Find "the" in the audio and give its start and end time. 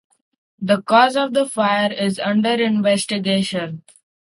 0.59-0.81, 1.35-1.45